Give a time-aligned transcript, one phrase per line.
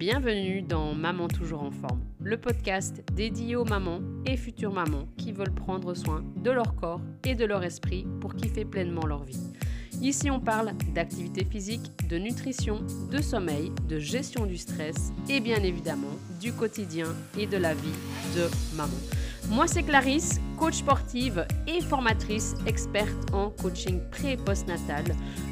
[0.00, 5.30] Bienvenue dans Maman toujours en forme, le podcast dédié aux mamans et futures mamans qui
[5.30, 9.52] veulent prendre soin de leur corps et de leur esprit pour kiffer pleinement leur vie.
[10.00, 15.62] Ici, on parle d'activité physique, de nutrition, de sommeil, de gestion du stress et bien
[15.62, 17.08] évidemment du quotidien
[17.38, 17.98] et de la vie
[18.34, 18.48] de
[18.78, 18.96] maman.
[19.50, 25.04] Moi, c'est Clarisse, coach sportive et formatrice experte en coaching pré et postnatal.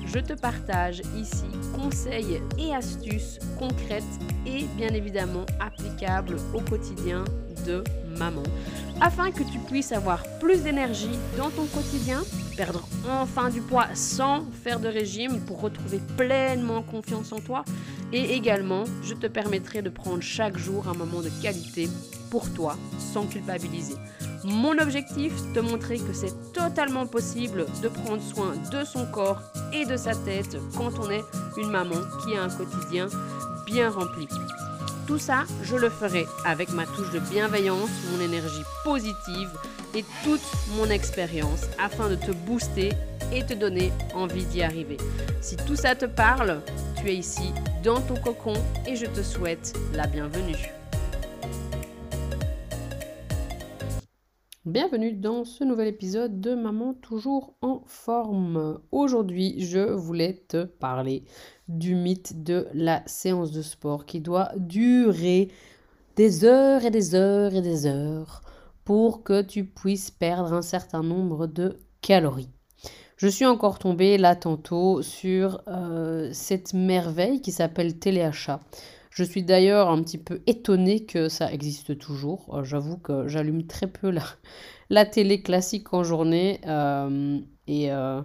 [0.06, 4.04] Je te partage ici conseils et astuces concrètes
[4.44, 7.24] et bien évidemment applicables au quotidien
[7.66, 7.82] de
[8.18, 8.42] maman
[9.00, 12.22] afin que tu puisses avoir plus d'énergie dans ton quotidien,
[12.56, 17.64] perdre enfin du poids sans faire de régime pour retrouver pleinement confiance en toi
[18.12, 21.88] et également je te permettrai de prendre chaque jour un moment de qualité
[22.30, 23.94] pour toi sans culpabiliser.
[24.44, 29.40] Mon objectif, te montrer que c'est totalement possible de prendre soin de son corps
[29.72, 31.24] et de sa tête quand on est
[31.56, 33.08] une maman qui a un quotidien
[33.66, 34.28] bien rempli.
[35.06, 39.50] Tout ça, je le ferai avec ma touche de bienveillance, mon énergie positive
[39.94, 40.42] et toute
[40.76, 42.90] mon expérience afin de te booster
[43.32, 44.98] et te donner envie d'y arriver.
[45.40, 46.60] Si tout ça te parle,
[46.96, 48.54] tu es ici dans ton cocon
[48.86, 50.77] et je te souhaite la bienvenue.
[54.68, 58.78] Bienvenue dans ce nouvel épisode de Maman toujours en forme.
[58.92, 61.24] Aujourd'hui, je voulais te parler
[61.68, 65.48] du mythe de la séance de sport qui doit durer
[66.16, 68.42] des heures et des heures et des heures
[68.84, 72.50] pour que tu puisses perdre un certain nombre de calories.
[73.16, 78.60] Je suis encore tombée là tantôt sur euh, cette merveille qui s'appelle téléachat.
[79.18, 82.54] Je suis d'ailleurs un petit peu étonnée que ça existe toujours.
[82.54, 84.12] Euh, j'avoue que j'allume très peu
[84.90, 86.60] la, télé classique en journée.
[86.68, 88.22] Euh, et euh,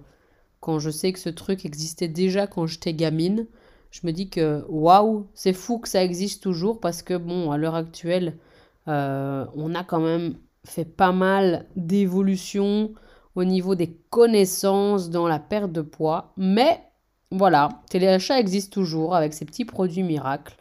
[0.60, 3.48] quand je sais que ce truc existait déjà quand j'étais gamine,
[3.90, 7.58] je me dis que waouh, c'est fou que ça existe toujours parce que bon, à
[7.58, 8.38] l'heure actuelle,
[8.86, 12.94] on a quand même fait pas mal d'évolution
[13.34, 16.34] au niveau des connaissances dans la perte de poids.
[16.38, 16.84] Mais
[17.32, 20.56] voilà, téléachat existe toujours avec ses petits produits miracles.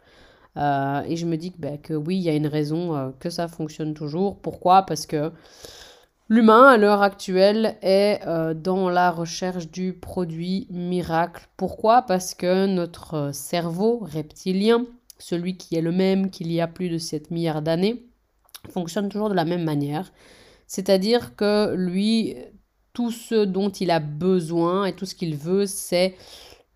[0.57, 3.09] Euh, et je me dis que, bah, que oui, il y a une raison euh,
[3.19, 4.37] que ça fonctionne toujours.
[4.39, 4.83] Pourquoi?
[4.83, 5.31] Parce que
[6.29, 11.47] l'humain, à l'heure actuelle, est euh, dans la recherche du produit miracle.
[11.57, 12.03] Pourquoi?
[12.03, 14.85] Parce que notre cerveau reptilien,
[15.17, 18.05] celui qui est le même qu'il y a plus de 7 milliards d'années,
[18.69, 20.11] fonctionne toujours de la même manière.
[20.67, 22.35] C'est-à-dire que lui,
[22.93, 26.15] tout ce dont il a besoin et tout ce qu'il veut, c'est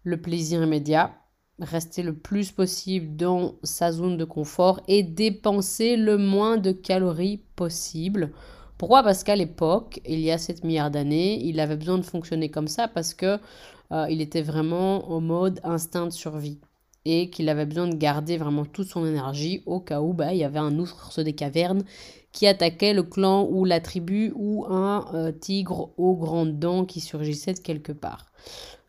[0.04, 1.12] le plaisir immédiat,
[1.60, 7.42] rester le plus possible dans sa zone de confort et dépenser le moins de calories
[7.56, 8.32] possible.
[8.78, 9.02] Pourquoi?
[9.02, 12.68] Parce qu'à l'époque, il y a 7 milliards d'années, il avait besoin de fonctionner comme
[12.68, 13.40] ça parce que
[13.92, 16.60] euh, il était vraiment en mode instinct de survie
[17.06, 20.40] et qu'il avait besoin de garder vraiment toute son énergie au cas où bah, il
[20.40, 21.84] y avait un ours des cavernes
[22.34, 27.00] qui attaquait le clan ou la tribu ou un euh, tigre aux grandes dents qui
[27.00, 28.26] surgissait de quelque part.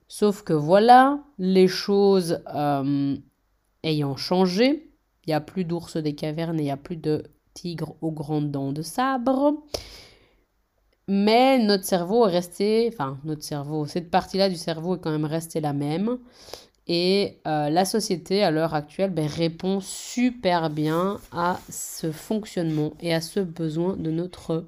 [0.08, 3.16] Sauf que voilà, les choses euh,
[3.82, 4.91] ayant changé,
[5.26, 8.10] il n'y a plus d'ours des cavernes et il n'y a plus de tigres aux
[8.10, 9.62] grandes dents de sabre.
[11.08, 15.24] Mais notre cerveau est resté, enfin notre cerveau, cette partie-là du cerveau est quand même
[15.24, 16.18] restée la même.
[16.88, 23.12] Et euh, la société, à l'heure actuelle, ben, répond super bien à ce fonctionnement et
[23.12, 24.66] à ce besoin de notre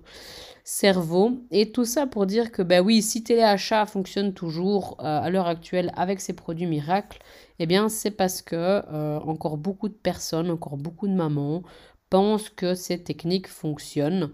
[0.63, 1.33] cerveau.
[1.51, 5.47] Et tout ça pour dire que, ben oui, si téléachat fonctionne toujours euh, à l'heure
[5.47, 7.21] actuelle avec ces produits miracles,
[7.59, 11.63] eh bien, c'est parce que euh, encore beaucoup de personnes, encore beaucoup de mamans
[12.11, 14.31] pensent que ces techniques fonctionnent.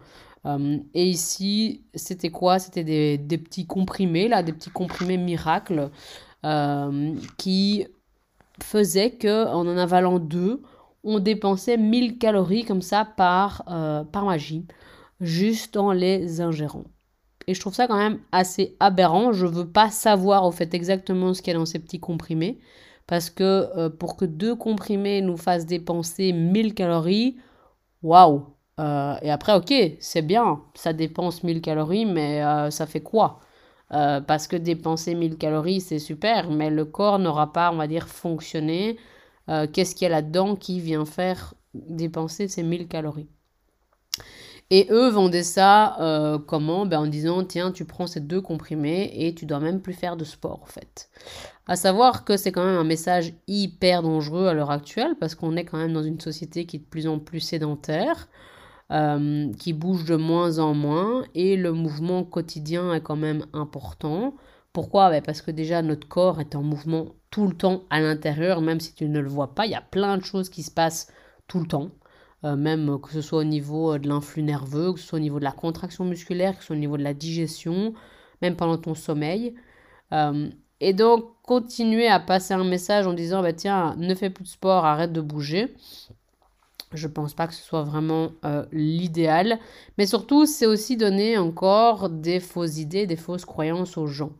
[0.95, 2.61] Et ici, c'était quoi?
[2.61, 5.91] C'était des, des, petits comprimés, là, des petits comprimés miracles
[7.37, 7.87] qui
[8.63, 10.63] faisaient que en en avalant deux,
[11.05, 13.65] on dépensait 1000 calories comme ça par,
[14.13, 14.67] par magie
[15.21, 16.85] juste en les ingérant.
[17.47, 19.33] Et je trouve ça quand même assez aberrant.
[19.33, 22.59] Je veux pas savoir au fait exactement ce qu'il y a dans ces petits comprimés.
[23.07, 27.37] Parce que euh, pour que deux comprimés nous fassent dépenser 1000 calories,
[28.03, 28.47] waouh!
[28.81, 33.41] Euh, et après, ok, c'est bien, ça dépense 1000 calories, mais euh, ça fait quoi?
[33.91, 38.09] Parce que dépenser 1000 calories, c'est super, mais le corps n'aura pas, on va dire,
[38.09, 38.99] fonctionné.
[39.47, 43.29] Qu'est-ce qu'il y a là-dedans qui vient faire dépenser ces 1000 calories?
[44.71, 46.87] Et eux vendaient ça euh, comment?
[46.87, 50.17] Ben, En disant tiens, tu prends ces deux comprimés et tu dois même plus faire
[50.17, 51.09] de sport en fait.
[51.69, 55.57] À savoir que c'est quand même un message hyper dangereux à l'heure actuelle parce qu'on
[55.57, 58.29] est quand même dans une société qui est de plus en plus sédentaire,
[58.93, 64.35] euh, qui bouge de moins en moins et le mouvement quotidien est quand même important.
[64.73, 65.11] Pourquoi?
[65.11, 68.81] Ben, Parce que déjà notre corps est en mouvement tout le temps à l'intérieur, même
[68.81, 69.67] si tu ne le vois pas.
[69.67, 71.13] Il y a plein de choses qui se passent
[71.49, 71.91] tout le temps.
[72.45, 75.23] Euh, même que ce soit au niveau euh, de l'influx nerveux, que ce soit au
[75.23, 77.95] niveau de la contraction musculaire, que ce soit au niveau de la digestion,
[78.43, 79.55] même pendant ton sommeil.
[80.81, 84.49] Et donc, continuer à passer un message en disant, bah, tiens, ne fais plus de
[84.49, 85.75] sport, arrête de bouger.
[86.93, 88.31] Je pense pas que ce soit vraiment
[88.73, 89.59] l'idéal.
[89.99, 94.33] Mais surtout, c'est aussi donner encore des fausses idées, des fausses croyances aux gens.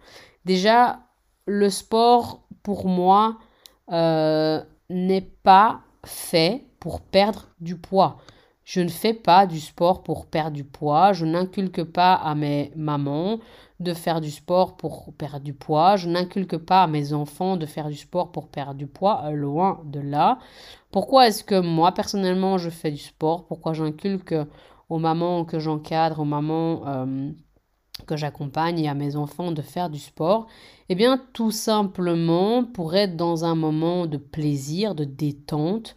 [0.45, 1.01] Déjà,
[1.47, 3.39] le sport, pour moi,
[3.91, 8.19] n'est pas fait pour perdre du poids.
[8.65, 11.13] Je ne fais pas du sport pour perdre du poids.
[11.13, 13.39] Je n'inculque pas à mes mamans
[13.79, 15.95] de faire du sport pour perdre du poids.
[15.95, 19.31] Je n'inculque pas à mes enfants de faire du sport pour perdre du poids.
[19.31, 20.39] Loin de là.
[20.97, 23.45] Pourquoi est-ce que moi, personnellement, je fais du sport?
[23.45, 24.35] Pourquoi j'inculque
[24.89, 27.33] aux mamans que j'encadre, aux mamans euh,
[28.07, 30.47] que j'accompagne et à mes enfants de faire du sport?
[30.89, 35.97] Eh bien, tout simplement pour être dans un moment de plaisir, de détente,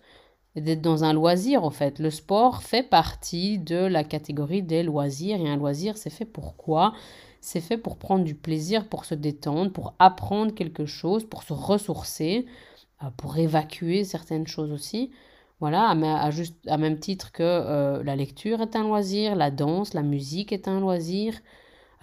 [0.58, 1.98] d'être dans un loisir en fait.
[2.00, 6.58] Le sport fait partie de la catégorie des loisirs et un loisir c'est fait pour
[6.58, 6.92] quoi?
[7.40, 11.54] C'est fait pour prendre du plaisir, pour se détendre, pour apprendre quelque chose, pour se
[11.54, 12.69] ressourcer, euh,
[13.18, 15.12] pour évacuer certaines choses aussi.
[15.60, 19.94] Voilà, à, juste, à même titre que euh, la lecture est un loisir, la danse,
[19.94, 21.34] la musique est un loisir,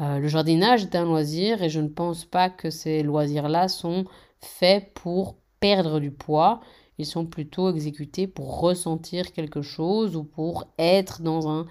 [0.00, 4.04] euh, le jardinage est un loisir et je ne pense pas que ces loisirs-là sont
[4.40, 6.60] faits pour perdre du poids
[6.98, 11.66] ils sont plutôt exécutés pour ressentir quelque chose ou pour être dans un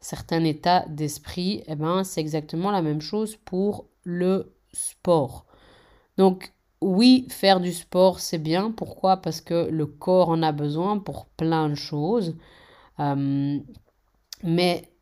[0.00, 1.64] certain état d'esprit.
[1.66, 5.46] Eh ben, c'est exactement la même chose pour le sport.
[6.16, 8.70] Donc, oui, faire du sport, c'est bien.
[8.70, 9.18] Pourquoi?
[9.18, 12.36] Parce que le corps en a besoin pour plein de choses.
[13.00, 13.58] Euh,
[14.42, 14.92] mais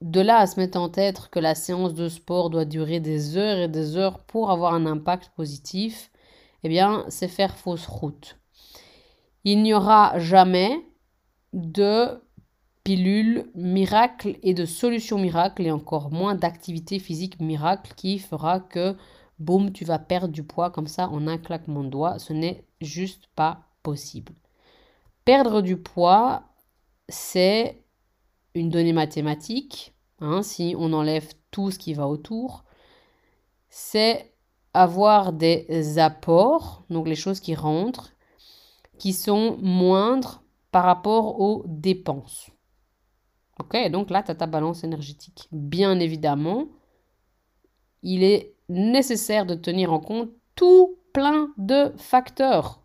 [0.00, 3.36] de là à se mettre en tête que la séance de sport doit durer des
[3.36, 6.10] heures et des heures pour avoir un impact positif,
[6.64, 8.38] eh bien, c'est faire fausse route.
[9.44, 10.84] Il n'y aura jamais
[11.52, 12.20] de
[12.84, 18.96] pilule miracle et de solution miracle et encore moins d'activité physique miracle qui fera que
[19.40, 22.18] boum, tu vas perdre du poids comme ça en un claquement de doigts.
[22.18, 24.32] Ce n'est juste pas possible.
[25.24, 26.44] Perdre du poids,
[27.08, 27.82] c'est
[28.54, 29.94] une donnée mathématique.
[30.20, 32.64] Hein, si on enlève tout ce qui va autour,
[33.70, 34.34] c'est
[34.74, 38.12] avoir des apports, donc les choses qui rentrent,
[38.98, 42.50] qui sont moindres par rapport aux dépenses.
[43.58, 45.48] Ok, donc là, tu as ta balance énergétique.
[45.52, 46.68] Bien évidemment,
[48.02, 52.82] il est nécessaire de tenir en compte tout plein de facteurs.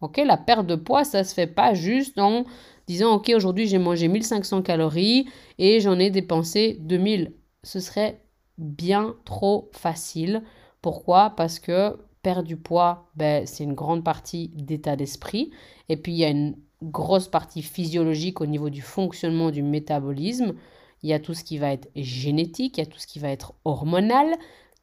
[0.00, 2.44] Ok, la perte de poids, ça se fait pas juste en
[2.86, 5.26] disant ok aujourd'hui j'ai mangé 1500 calories
[5.58, 7.34] et j'en ai dépensé 2000.
[7.62, 8.22] Ce serait
[8.58, 10.42] bien trop facile.
[10.80, 11.30] Pourquoi?
[11.30, 15.50] Parce que perdre du poids, ben, c'est une grande partie d'état d'esprit.
[15.88, 20.54] Et puis, il y a une grosse partie physiologique au niveau du fonctionnement du métabolisme.
[21.02, 23.18] Il y a tout ce qui va être génétique, il y a tout ce qui
[23.18, 24.34] va être hormonal,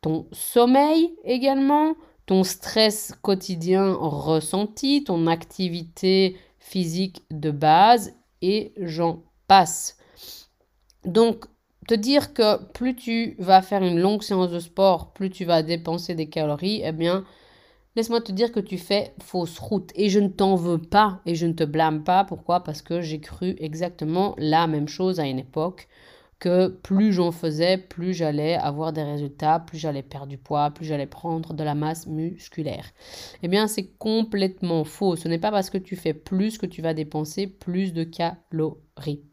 [0.03, 1.95] ton sommeil également,
[2.27, 9.97] ton stress quotidien ressenti, ton activité physique de base, et j'en passe.
[11.05, 11.45] Donc,
[11.88, 15.63] te dire que plus tu vas faire une longue séance de sport, plus tu vas
[15.63, 17.23] dépenser des calories, eh bien,
[17.95, 19.91] laisse-moi te dire que tu fais fausse route.
[19.95, 22.25] Et je ne t'en veux pas et je ne te blâme pas.
[22.25, 22.61] Pourquoi?
[22.61, 25.88] Parce que j'ai cru exactement la même chose à une époque
[26.81, 31.07] plus j'en faisais, plus j'allais avoir des résultats, plus j'allais perdre du poids, plus j'allais
[31.07, 32.85] prendre de la masse musculaire.
[33.41, 35.15] Eh bien, c'est complètement faux.
[35.15, 39.23] Ce n'est pas parce que tu fais plus que tu vas dépenser plus de calories.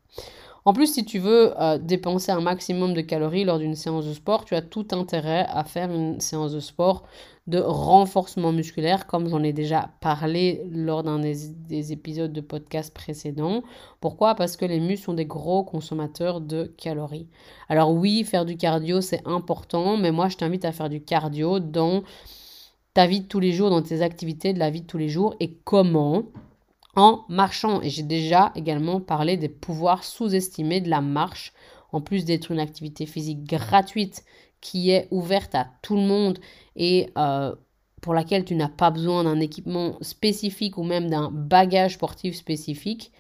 [0.65, 4.13] En plus, si tu veux euh, dépenser un maximum de calories lors d'une séance de
[4.13, 7.05] sport, tu as tout intérêt à faire une séance de sport
[7.51, 13.63] de renforcement musculaire, comme j'en ai déjà parlé lors d'un des, épisodes de podcast précédents.
[14.01, 14.37] Pourquoi?
[14.37, 17.27] Parce que les muscles sont des gros consommateurs de calories.
[17.69, 21.59] Alors oui, faire du cardio, c'est important, mais moi, je t'invite à faire du cardio
[21.59, 22.05] dans
[22.95, 25.09] ta vie de tous les jours, dans tes activités de la vie de tous les
[25.09, 25.35] jours.
[25.41, 26.23] Et comment?
[26.95, 27.83] En marchant.
[27.83, 31.53] Et j'ai déjà également parlé des pouvoirs sous-estimés de la marche,
[31.93, 34.25] en plus d'être une activité physique gratuite
[34.61, 36.39] qui est ouverte à tout le monde
[36.77, 37.55] et euh,
[38.01, 43.13] pour laquelle tu n'as pas besoin d'un équipement spécifique ou même d'un bagage sportif spécifique,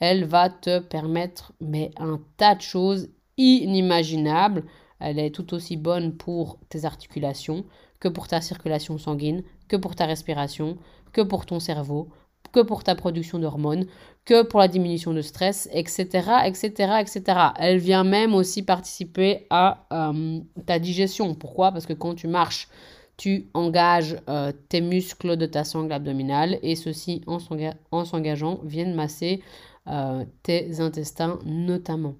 [0.00, 4.64] elle va te permettre mais un tas de choses inimaginables.
[5.00, 7.64] Elle est tout aussi bonne pour tes articulations
[8.00, 10.78] que pour ta circulation sanguine, que pour ta respiration,
[11.12, 12.08] que pour ton cerveau,
[12.52, 13.86] que pour ta production d'hormones,
[14.24, 16.06] que pour la diminution de stress, etc.,
[16.46, 16.68] etc.,
[17.00, 17.22] etc.
[17.58, 21.34] Elle vient même aussi participer à euh, ta digestion.
[21.34, 21.72] Pourquoi?
[21.72, 22.68] Parce que quand tu marches
[23.16, 29.42] tu engages euh, tes muscles de ta sangle abdominale et ceux-ci, en s'engageant, viennent masser
[29.86, 32.14] euh, tes intestins notamment.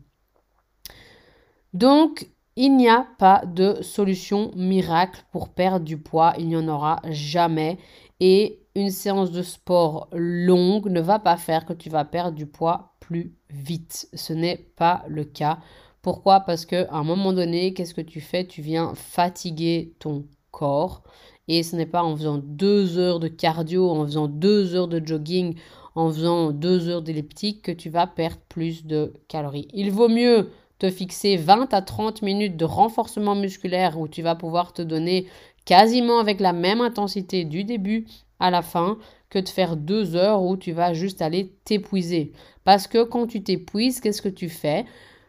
[1.72, 6.68] Donc, il n'y a pas de solution miracle pour perdre du poids, il n'y en
[6.68, 7.78] aura jamais.
[8.20, 12.46] Et une séance de sport longue ne va pas faire que tu vas perdre du
[12.46, 14.08] poids plus vite.
[14.14, 15.58] Ce n'est pas le cas.
[16.02, 16.40] Pourquoi?
[16.40, 18.46] Parce qu'à un moment donné, qu'est-ce que tu fais?
[18.46, 21.02] Tu viens fatiguer ton corps.
[21.46, 25.04] Et ce n'est pas en faisant deux heures de cardio, en faisant deux heures de
[25.04, 25.56] jogging,
[25.94, 29.68] en faisant deux heures d'elliptique que tu vas perdre plus de calories.
[29.72, 34.34] Il vaut mieux te fixer 20 à 30 minutes de renforcement musculaire où tu vas
[34.34, 35.26] pouvoir te donner
[35.64, 38.06] quasiment avec la même intensité du début
[38.40, 38.98] à la fin
[39.30, 42.32] que de faire deux heures où tu vas juste aller t'épuiser.
[42.64, 44.84] Parce que quand tu t'épuises, qu'est-ce que tu fais?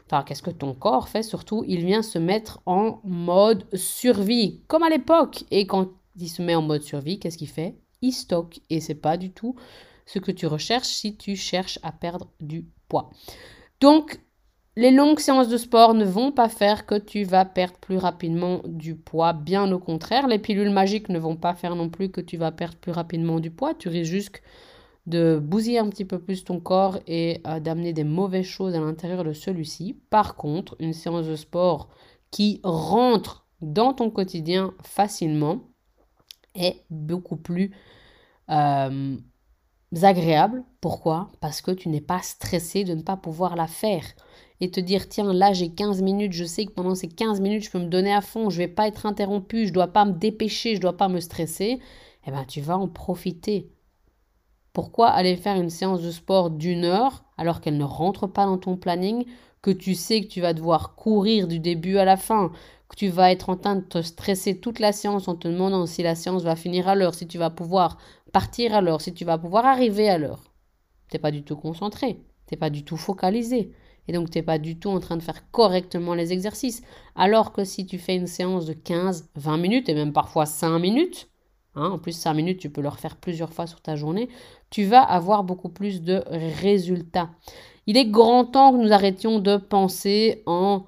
[0.06, 1.64] Enfin, qu'est-ce que ton corps fait surtout?
[1.68, 5.44] Il vient se mettre en mode survie, comme à l'époque.
[5.50, 7.76] Et quand il se met en mode survie, qu'est-ce qu'il fait?
[8.02, 8.60] Il stocke.
[8.70, 9.56] Et c'est pas du tout
[10.06, 13.10] ce que tu recherches si tu cherches à perdre du poids.
[13.82, 14.20] Donc,
[14.78, 18.62] les longues séances de sport ne vont pas faire que tu vas perdre plus rapidement
[18.66, 19.34] du poids.
[19.34, 22.52] Bien au contraire, les pilules magiques ne vont pas faire non plus que tu vas
[22.52, 23.74] perdre plus rapidement du poids.
[23.74, 24.42] Tu risques juste
[25.06, 28.80] de bousiller un petit peu plus ton corps et euh, d'amener des mauvaises choses à
[28.80, 29.98] l'intérieur de celui-ci.
[30.10, 31.90] Par contre, une séance de sport
[32.32, 35.62] qui rentre dans ton quotidien facilement
[36.56, 37.72] est beaucoup plus
[38.50, 39.16] euh,
[40.02, 40.64] agréable.
[40.82, 41.32] Pourquoi?
[41.40, 44.04] Parce que tu n'es pas stressé de ne pas pouvoir la faire
[44.62, 47.64] et te dire tiens là j'ai 15 minutes, je sais que pendant ces 15 minutes
[47.64, 50.14] je peux me donner à fond, je vais pas être interrompu, je dois pas me
[50.14, 51.80] dépêcher, je dois pas me stresser,
[52.26, 53.70] eh ben tu vas en profiter.
[54.74, 58.58] Pourquoi aller faire une séance de sport d'une heure alors qu'elle ne rentre pas dans
[58.58, 59.26] ton planning,
[59.62, 62.52] que tu sais que tu vas devoir courir du début à la fin,
[62.90, 65.86] que tu vas être en train de te stresser toute la séance en te demandant
[65.86, 67.98] si la séance va finir à l'heure, si tu vas pouvoir
[68.32, 70.44] partir à l'heure, si tu vas pouvoir arriver à l'heure?
[71.10, 73.72] Tu n'es pas du tout concentré, tu n'es pas du tout focalisé.
[74.08, 76.82] Et donc, tu n'es pas du tout en train de faire correctement les exercices.
[77.16, 80.78] Alors que si tu fais une séance de 15, 20 minutes, et même parfois 5
[80.80, 81.30] minutes,
[81.76, 84.30] hein, en plus 5 minutes, tu peux le refaire plusieurs fois sur ta journée,
[84.70, 86.24] tu vas avoir beaucoup plus de
[86.62, 87.30] résultats.
[87.88, 90.86] Il est grand temps que nous arrêtions de penser en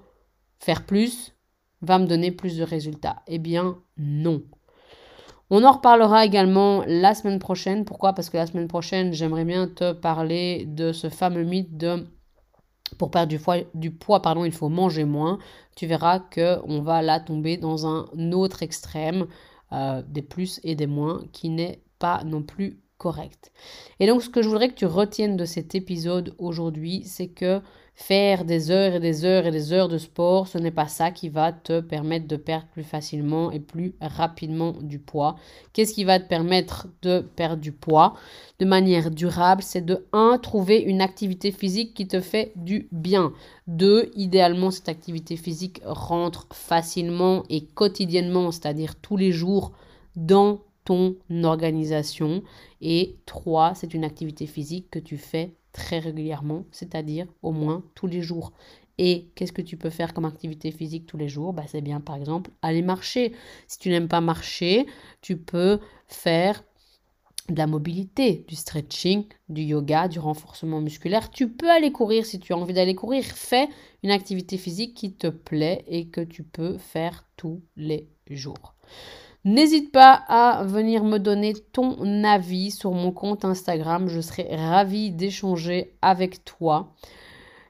[0.59, 1.33] faire plus
[1.81, 3.17] va me donner plus de résultats.
[3.27, 4.41] Eh bien, non.
[5.49, 7.85] On en reparlera également la semaine prochaine.
[7.85, 8.13] Pourquoi?
[8.13, 12.05] Parce que la semaine prochaine, j'aimerais bien te parler de ce fameux mythe de
[12.97, 13.33] pour perdre
[13.73, 15.39] du, poids, pardon, il faut manger moins.
[15.75, 19.27] Tu verras qu'on va là tomber dans un autre extrême,
[19.71, 23.51] euh, des plus et des moins, qui n'est pas non plus correct.
[23.99, 27.61] Et donc ce que je voudrais que tu retiennes de cet épisode aujourd'hui, c'est que
[27.99, 31.09] Faire des heures et des heures et des heures de sport, ce n'est pas ça
[31.09, 35.35] qui va te permettre de perdre plus facilement et plus rapidement du poids.
[35.73, 38.13] Qu'est-ce qui va te permettre de perdre du poids
[38.59, 39.63] de manière durable?
[39.63, 40.37] C'est de 1.
[40.37, 43.33] Trouver une activité physique qui te fait du bien.
[43.65, 44.11] 2.
[44.13, 49.71] Idéalement, cette activité physique rentre facilement et quotidiennement, c'est-à-dire tous les jours
[50.15, 52.43] dans ton organisation.
[52.79, 53.75] Et 3.
[53.75, 58.53] C'est une activité physique que tu fais très régulièrement, c'est-à-dire au moins tous les jours.
[58.97, 61.51] Et qu'est-ce que tu peux faire comme activité physique tous les jours?
[61.51, 63.33] Bah, C'est bien, par exemple, aller marcher.
[63.67, 64.87] Si tu n'aimes pas marcher,
[65.21, 66.63] tu peux faire
[67.49, 71.29] de la mobilité, du stretching, du yoga, du renforcement musculaire.
[71.29, 73.25] Tu peux aller courir si tu as envie d'aller courir.
[73.25, 73.67] Fais
[74.03, 78.73] une activité physique qui te plaît et que tu peux faire tous les jours.
[79.47, 84.09] N'hésite pas à venir me donner ton avis sur mon compte Instagram.
[84.09, 86.91] Je serai ravie d'échanger avec toi.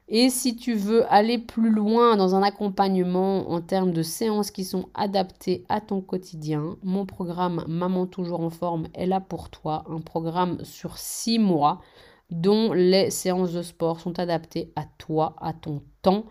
[0.08, 4.64] Et si tu veux aller plus loin dans un accompagnement en termes de séances qui
[4.64, 9.84] sont adaptées à ton quotidien, mon programme Maman toujours en forme est là pour toi.
[9.88, 11.80] Un programme sur six mois
[12.28, 16.24] dont les séances de sport sont adaptées à toi, à ton temps,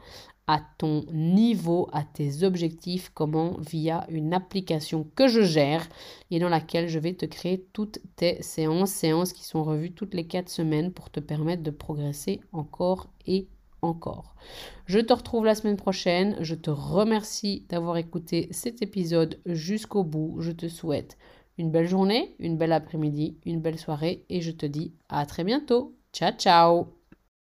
[0.48, 5.88] à ton niveau, à tes objectifs, comment via une application que je gère
[6.32, 10.14] et dans laquelle je vais te créer toutes tes séances, séances qui sont revues toutes
[10.14, 13.48] les quatre semaines pour te permettre de progresser encore et
[13.82, 14.36] encore.
[14.86, 16.38] Je te retrouve la semaine prochaine.
[16.40, 20.38] Je te remercie d'avoir écouté cet épisode jusqu'au bout.
[20.40, 21.18] Je te souhaite
[21.58, 25.44] une belle journée, une belle après-midi, une belle soirée et je te dis à très
[25.44, 25.96] bientôt.
[26.14, 26.97] Ciao ciao